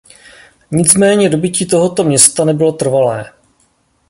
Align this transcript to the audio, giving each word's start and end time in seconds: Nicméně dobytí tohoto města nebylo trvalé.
Nicméně 0.71 1.29
dobytí 1.29 1.65
tohoto 1.65 2.03
města 2.03 2.45
nebylo 2.45 2.71
trvalé. 2.71 3.29